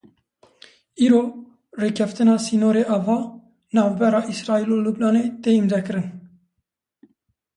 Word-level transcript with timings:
Îro 1.05 1.21
rêkeftina 1.81 2.35
sînorê 2.45 2.83
ava 2.95 3.17
navbera 3.75 4.19
Îsraîl 4.31 4.69
û 4.75 4.77
Lubnanê 4.85 5.23
tê 5.43 5.51
îmzekirin. 5.61 6.07